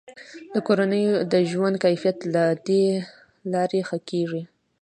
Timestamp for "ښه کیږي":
3.87-4.43